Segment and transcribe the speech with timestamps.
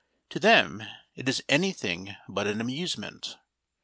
[0.31, 0.81] To them
[1.13, 3.37] it is anything but an amusement.